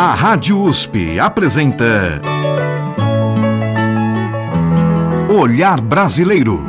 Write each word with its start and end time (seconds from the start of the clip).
A 0.00 0.14
Rádio 0.14 0.62
USP 0.62 1.18
apresenta 1.18 2.22
Olhar 5.28 5.80
Brasileiro. 5.80 6.60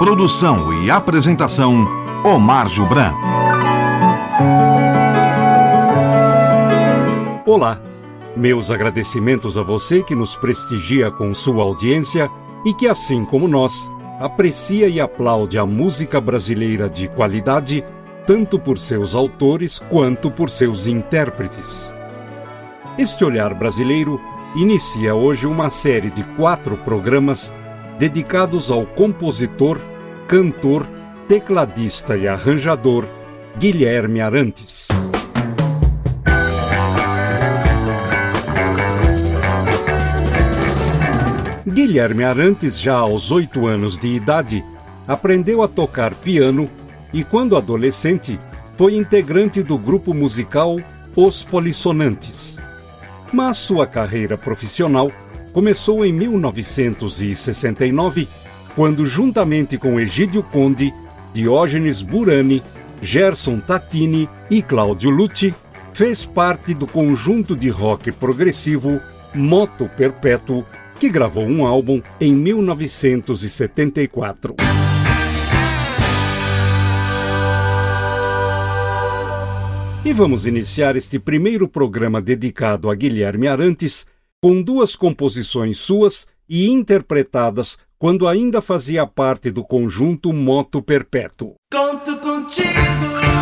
Produção 0.00 0.82
e 0.82 0.90
apresentação 0.90 1.86
Omar 2.24 2.68
Jubran. 2.68 3.14
Olá, 7.46 7.80
meus 8.36 8.72
agradecimentos 8.72 9.56
a 9.56 9.62
você 9.62 10.02
que 10.02 10.16
nos 10.16 10.34
prestigia 10.34 11.12
com 11.12 11.32
sua 11.32 11.62
audiência 11.62 12.28
e 12.64 12.74
que, 12.74 12.88
assim 12.88 13.24
como 13.24 13.46
nós, 13.46 13.88
aprecia 14.18 14.88
e 14.88 15.00
aplaude 15.00 15.58
a 15.58 15.66
música 15.66 16.20
brasileira 16.20 16.88
de 16.88 17.08
qualidade, 17.08 17.84
tanto 18.26 18.58
por 18.58 18.78
seus 18.78 19.14
autores 19.14 19.78
quanto 19.78 20.30
por 20.30 20.50
seus 20.50 20.86
intérpretes. 20.86 21.94
Este 22.98 23.24
olhar 23.24 23.52
brasileiro 23.54 24.20
inicia 24.56 25.14
hoje 25.14 25.46
uma 25.46 25.68
série 25.68 26.10
de 26.10 26.22
quatro 26.34 26.76
programas 26.78 27.54
dedicados 27.98 28.70
ao 28.70 28.86
compositor, 28.86 29.78
cantor, 30.26 30.86
tecladista 31.28 32.16
e 32.16 32.26
arranjador 32.26 33.06
Guilherme 33.58 34.20
Arantes. 34.20 34.95
Guilherme 41.76 42.24
Arantes, 42.24 42.80
já 42.80 42.96
aos 42.96 43.30
oito 43.30 43.66
anos 43.66 43.98
de 43.98 44.08
idade, 44.08 44.64
aprendeu 45.06 45.62
a 45.62 45.68
tocar 45.68 46.14
piano 46.14 46.70
e, 47.12 47.22
quando 47.22 47.54
adolescente, 47.54 48.40
foi 48.78 48.96
integrante 48.96 49.62
do 49.62 49.76
grupo 49.76 50.14
musical 50.14 50.80
Os 51.14 51.44
Polissonantes. 51.44 52.58
Mas 53.30 53.58
sua 53.58 53.86
carreira 53.86 54.38
profissional 54.38 55.12
começou 55.52 56.02
em 56.02 56.14
1969, 56.14 58.26
quando, 58.74 59.04
juntamente 59.04 59.76
com 59.76 60.00
Egídio 60.00 60.42
Conde, 60.42 60.94
Diógenes 61.34 62.00
Burani, 62.00 62.62
Gerson 63.02 63.60
Tatini 63.60 64.26
e 64.48 64.62
Cláudio 64.62 65.10
Lucci, 65.10 65.54
fez 65.92 66.24
parte 66.24 66.72
do 66.72 66.86
conjunto 66.86 67.54
de 67.54 67.68
rock 67.68 68.10
progressivo 68.12 68.98
Moto 69.34 69.90
Perpétuo 69.94 70.64
que 70.98 71.08
gravou 71.08 71.44
um 71.44 71.64
álbum 71.66 72.00
em 72.20 72.34
1974. 72.34 74.54
E 80.04 80.12
vamos 80.12 80.46
iniciar 80.46 80.94
este 80.94 81.18
primeiro 81.18 81.66
programa 81.68 82.22
dedicado 82.22 82.88
a 82.88 82.94
Guilherme 82.94 83.48
Arantes 83.48 84.06
com 84.40 84.62
duas 84.62 84.94
composições 84.94 85.78
suas 85.78 86.28
e 86.48 86.70
interpretadas 86.70 87.76
quando 87.98 88.28
ainda 88.28 88.60
fazia 88.60 89.04
parte 89.06 89.50
do 89.50 89.64
conjunto 89.64 90.32
Moto 90.32 90.80
Perpétuo. 90.80 91.54
Conto 91.72 92.18
contigo. 92.18 93.35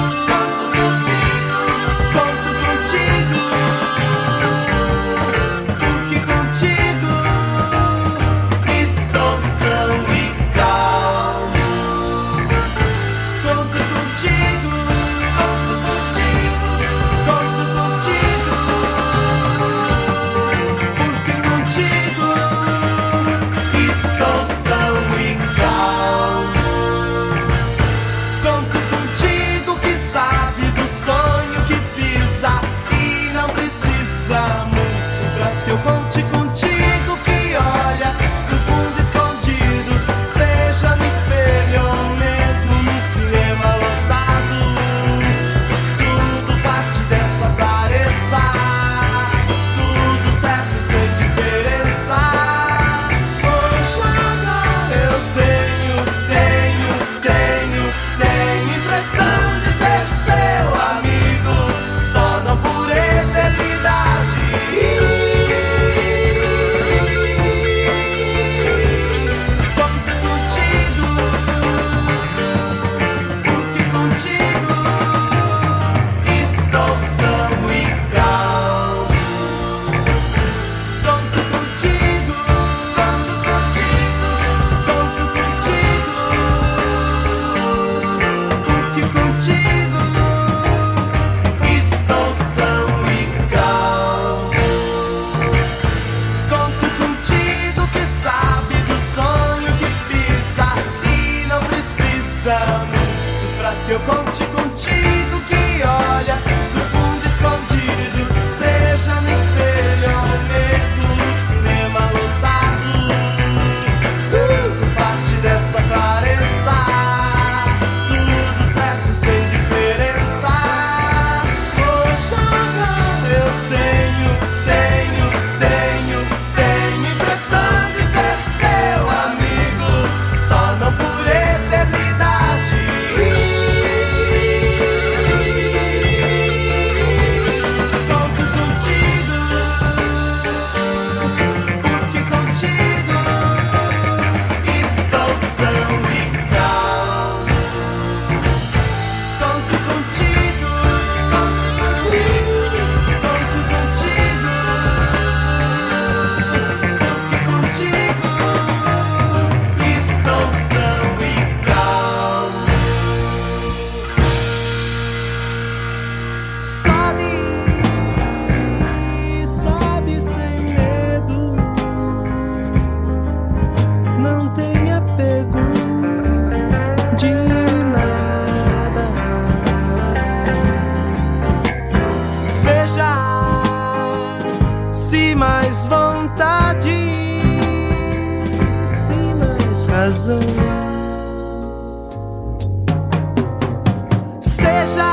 Seja, 194.40 195.04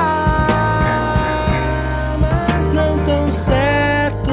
mas 2.17 2.71
não 2.71 2.97
tão 2.99 3.29
certo. 3.29 4.31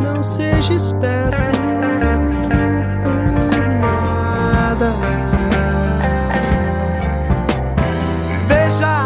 Não 0.00 0.22
seja 0.22 0.74
esperto. 0.74 1.64
nada. 4.74 4.92
Veja 8.46 8.96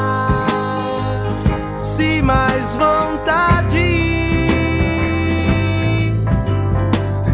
se 1.77 2.23
mais 2.23 2.77
vontade. 2.77 3.79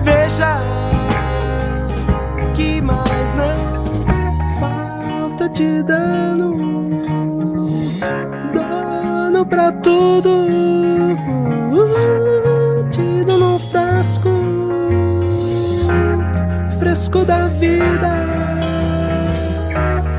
Veja. 0.03 0.74
Falta 5.54 5.62
de 5.62 5.82
dano, 5.82 6.56
dano 8.52 9.46
pra 9.46 9.72
tudo, 9.72 10.46
tido 12.90 13.38
no 13.38 13.58
frasco, 13.58 14.30
fresco 16.78 17.24
da 17.24 17.46
vida, 17.48 18.26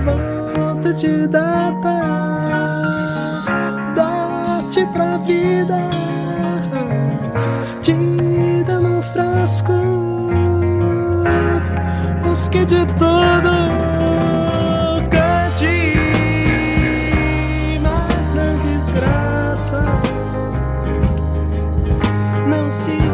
volta 0.05 0.93
de 0.93 1.27
data, 1.27 1.95
dote 3.93 4.85
pra 4.93 5.17
vida, 5.17 5.89
tida 7.81 8.79
no 8.79 9.01
frasco, 9.01 9.73
busque 12.23 12.65
de 12.65 12.85
tudo. 12.97 13.74
Não 22.75 23.04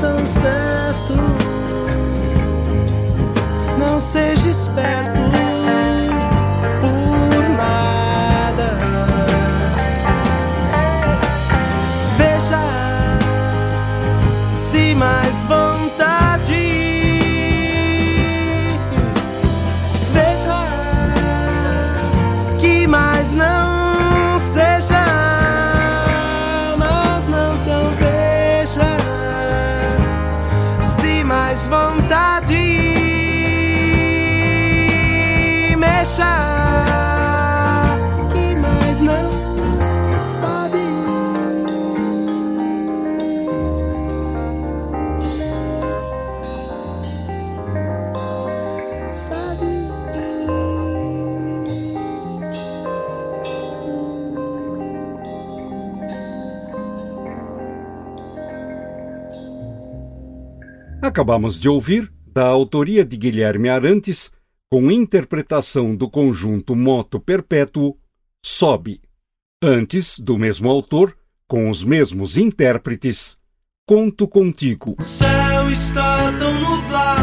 tão 0.00 0.26
certo. 0.26 1.14
Não 3.78 4.00
seja 4.00 4.48
esperto 4.48 5.37
Acabamos 61.08 61.58
de 61.58 61.68
ouvir, 61.70 62.12
da 62.26 62.46
autoria 62.46 63.02
de 63.02 63.16
Guilherme 63.16 63.70
Arantes, 63.70 64.30
com 64.70 64.90
interpretação 64.90 65.96
do 65.96 66.10
conjunto 66.10 66.76
Moto 66.76 67.18
Perpétuo, 67.18 67.96
Sobe. 68.44 69.00
Antes, 69.64 70.18
do 70.18 70.36
mesmo 70.36 70.68
autor, 70.68 71.16
com 71.48 71.70
os 71.70 71.82
mesmos 71.82 72.36
intérpretes, 72.36 73.38
Conto 73.86 74.28
Contigo. 74.28 74.96
O 75.00 75.04
céu 75.04 75.70
está 75.70 76.30
tão 76.38 76.52
nublado. 76.60 77.22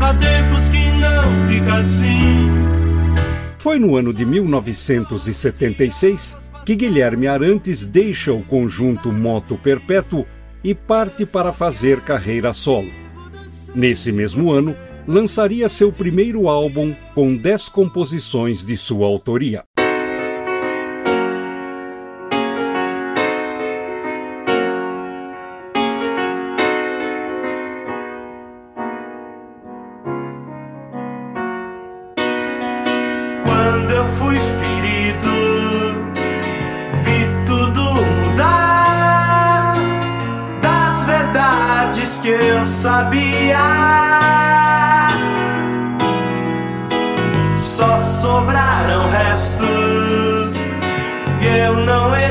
Há 0.00 0.14
tempos 0.14 0.68
que 0.68 0.92
não 1.00 1.48
fica 1.50 1.74
assim. 1.74 2.52
Foi 3.58 3.80
no 3.80 3.96
ano 3.96 4.14
de 4.14 4.24
1976 4.24 6.36
que 6.64 6.76
Guilherme 6.76 7.26
Arantes 7.26 7.84
deixa 7.84 8.32
o 8.32 8.44
conjunto 8.44 9.10
Moto 9.10 9.58
Perpétuo 9.58 10.24
e 10.64 10.74
parte 10.74 11.26
para 11.26 11.52
fazer 11.52 12.00
carreira 12.00 12.52
solo. 12.52 12.90
Nesse 13.74 14.12
mesmo 14.12 14.52
ano, 14.52 14.76
lançaria 15.06 15.68
seu 15.68 15.90
primeiro 15.90 16.48
álbum 16.48 16.94
com 17.14 17.36
10 17.36 17.68
composições 17.68 18.64
de 18.64 18.76
sua 18.76 19.06
autoria. 19.06 19.64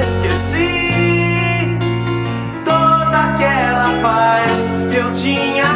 Esqueci 0.02 1.78
toda 2.66 3.18
aquela 3.20 4.02
paz 4.02 4.88
que 4.90 4.98
eu 4.98 5.12
tinha. 5.12 5.72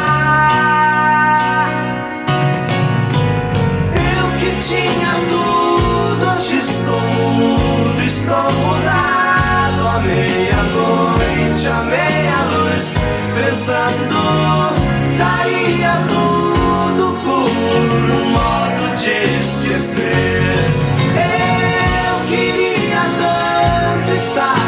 Eu 3.94 4.26
que 4.40 4.50
tinha 4.68 5.12
tudo, 5.28 6.26
hoje 6.34 6.58
estou 6.58 7.00
mudo, 7.00 8.02
estou 8.04 8.50
mudado. 8.52 9.88
À 9.94 10.00
meia-noite, 10.00 11.68
à 11.68 11.82
meia-luz, 11.84 12.96
pensando, 13.34 14.74
daria 15.16 15.92
tudo 16.08 17.16
por 17.24 18.10
um 18.10 18.30
modo 18.30 18.96
de 18.96 19.38
esquecer. 19.38 20.95
Tanto 24.18 24.65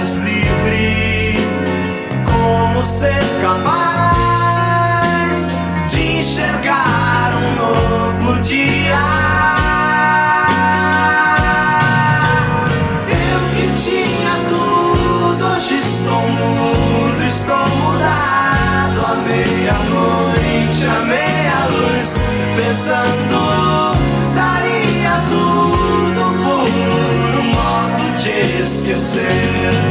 mais 0.00 0.16
livre. 0.16 1.36
Como 2.24 2.82
ser 2.82 3.22
capaz 3.42 4.00
de 5.88 6.20
enxergar 6.20 7.34
um 7.36 7.54
novo 7.54 8.40
dia? 8.40 8.96
Eu 13.10 13.40
que 13.54 13.66
tinha 13.78 14.34
tudo 14.48 15.58
estou 15.58 16.22
mudo, 16.28 17.22
estou 17.26 17.68
mudado. 17.76 19.00
Amei 19.12 19.44
meia-noite, 19.44 20.86
amei 20.96 21.18
meia-luz, 21.18 22.06
pensando, 22.56 23.40
daria 24.34 25.14
tudo 25.28 26.22
por 26.42 26.64
um 27.38 27.44
modo 27.52 28.04
de 28.16 28.62
esquecer. 28.62 29.89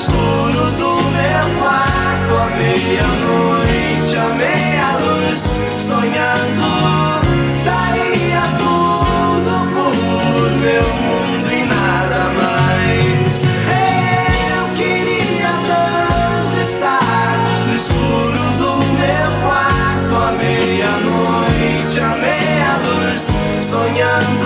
escuro 0.00 0.70
do 0.78 0.92
meu 1.12 1.46
quarto, 1.58 2.32
à 2.34 2.56
meia-noite, 2.56 4.16
à 4.16 4.28
meia-luz, 4.34 5.52
sonhando. 5.78 6.70
Daria 7.66 8.44
tudo 8.56 9.52
por 9.74 10.50
meu 10.56 10.88
mundo 11.04 11.52
e 11.52 11.64
nada 11.66 12.22
mais. 12.40 13.44
Eu 13.44 14.62
queria 14.74 15.52
tanto 15.68 16.56
estar 16.62 17.36
no 17.66 17.74
escuro 17.74 18.42
do 18.56 18.72
meu 19.02 19.30
quarto, 19.44 20.12
à 20.16 20.32
meia-noite, 20.32 22.00
à 22.00 22.16
meia-luz, 22.16 23.30
sonhando. 23.60 24.39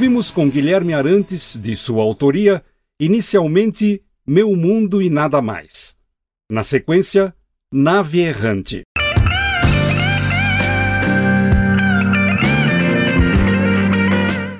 Ouvimos 0.00 0.30
com 0.30 0.48
Guilherme 0.48 0.94
Arantes, 0.94 1.60
de 1.60 1.76
sua 1.76 2.02
autoria, 2.02 2.64
inicialmente 2.98 4.02
Meu 4.26 4.56
Mundo 4.56 5.02
e 5.02 5.10
Nada 5.10 5.42
Mais. 5.42 5.94
Na 6.50 6.62
sequência, 6.62 7.34
Nave 7.70 8.20
Errante. 8.20 8.80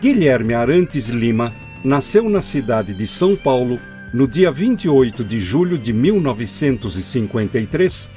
Guilherme 0.03 0.53
Arantes 0.53 1.09
Lima 1.09 1.55
nasceu 1.83 2.29
na 2.29 2.43
cidade 2.43 2.93
de 2.93 3.07
São 3.07 3.35
Paulo 3.35 3.81
no 4.13 4.29
dia 4.29 4.51
28 4.51 5.25
de 5.25 5.41
julho 5.41 5.79
de 5.79 5.95
1953 5.95 8.11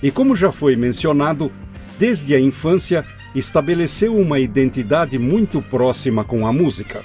e, 0.00 0.12
como 0.12 0.36
já 0.36 0.52
foi 0.52 0.76
mencionado, 0.76 1.50
desde 1.98 2.32
a 2.32 2.38
infância 2.38 3.04
estabeleceu 3.34 4.16
uma 4.16 4.38
identidade 4.38 5.18
muito 5.18 5.62
próxima 5.62 6.24
com 6.24 6.46
a 6.46 6.52
música. 6.52 7.02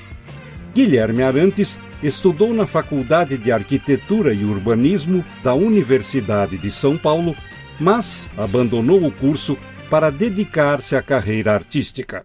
Guilherme 0.74 1.24
Arantes 1.24 1.80
estudou 2.04 2.54
na 2.54 2.66
Faculdade 2.66 3.38
de 3.38 3.52
Arquitetura 3.52 4.34
e 4.34 4.44
Urbanismo 4.44 5.24
da 5.44 5.54
Universidade 5.54 6.58
de 6.58 6.70
São 6.70 6.98
Paulo, 6.98 7.36
mas 7.80 8.30
abandonou 8.38 9.06
o 9.06 9.12
curso 9.12 9.58
para 9.90 10.10
dedicar-se 10.10 10.96
à 10.96 11.02
carreira 11.02 11.54
artística. 11.54 12.24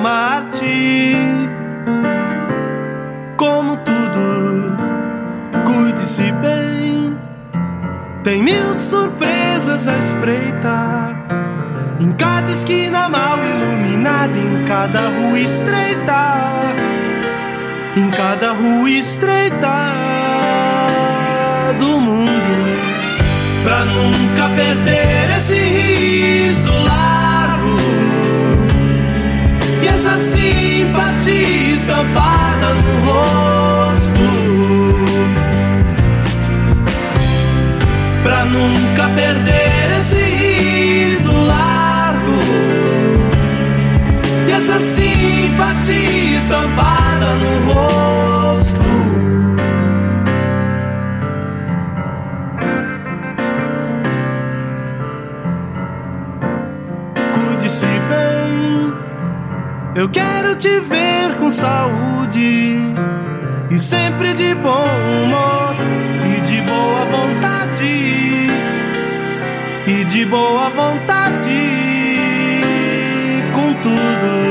Uma 0.00 0.10
arte, 0.10 1.14
como 3.36 3.76
tudo. 3.78 4.78
Cuide-se 5.66 6.32
bem, 6.32 7.18
tem 8.24 8.42
mil 8.42 8.74
surpresas 8.78 9.86
a 9.86 9.98
espreitar. 9.98 11.26
Em 12.00 12.12
cada 12.12 12.50
esquina 12.50 13.10
mal 13.10 13.38
iluminada, 13.44 14.38
em 14.38 14.64
cada 14.64 15.10
rua 15.10 15.38
estreita, 15.38 16.74
em 17.94 18.10
cada 18.10 18.52
rua 18.52 18.88
estreita 18.88 19.76
do 21.78 22.00
mundo 22.00 22.30
pra 23.62 23.84
nunca 23.84 24.48
perder 24.56 25.36
esse 25.36 25.58
riso 25.58 26.72
largo 26.84 27.09
essa 30.00 30.18
simpatia 30.18 31.74
estampada 31.74 32.74
no 32.74 33.04
rosto. 33.04 34.20
Pra 38.22 38.44
nunca 38.46 39.08
perder 39.10 39.98
esse 39.98 40.16
riso 40.16 41.32
largo 41.44 42.38
e 44.48 44.52
essa 44.52 44.80
simpatia 44.80 46.38
estampada 46.38 46.89
Eu 60.00 60.08
quero 60.08 60.56
te 60.56 60.80
ver 60.80 61.36
com 61.36 61.50
saúde 61.50 62.74
e 63.70 63.78
sempre 63.78 64.32
de 64.32 64.54
bom 64.54 64.86
humor 65.22 65.76
e 66.24 66.40
de 66.40 66.62
boa 66.62 67.04
vontade 67.04 68.46
e 69.86 70.04
de 70.06 70.24
boa 70.24 70.70
vontade 70.70 71.50
com 73.52 73.74
tudo. 73.82 74.49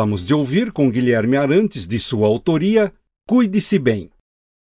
Acabamos 0.00 0.26
de 0.26 0.32
ouvir 0.32 0.72
com 0.72 0.90
Guilherme 0.90 1.36
Arantes, 1.36 1.86
de 1.86 1.98
sua 1.98 2.26
autoria, 2.26 2.90
Cuide-se 3.28 3.78
Bem. 3.78 4.08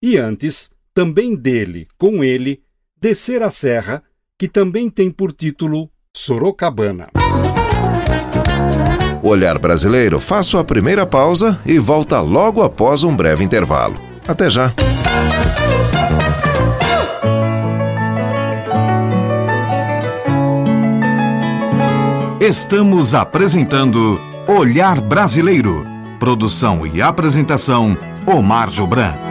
E 0.01 0.17
antes, 0.17 0.71
também 0.95 1.35
dele, 1.35 1.89
com 1.99 2.23
ele, 2.23 2.63
Descer 3.01 3.43
a 3.43 3.51
Serra, 3.51 4.01
que 4.39 4.47
também 4.47 4.89
tem 4.89 5.11
por 5.11 5.33
título 5.33 5.91
Sorocabana. 6.17 7.09
Olhar 9.25 9.59
Brasileiro 9.59 10.21
faz 10.21 10.47
sua 10.47 10.63
primeira 10.63 11.05
pausa 11.05 11.61
e 11.67 11.81
volta 11.81 12.21
logo 12.21 12.63
após 12.63 13.03
um 13.03 13.17
breve 13.17 13.43
intervalo. 13.43 13.99
Até 14.29 14.49
já! 14.49 14.73
Estamos 22.41 23.15
apresentando 23.15 24.34
Olhar 24.47 25.01
Brasileiro. 25.01 25.87
Produção 26.19 26.87
e 26.87 27.01
apresentação: 27.01 27.97
Omar 28.27 28.71
Jobran. 28.71 29.24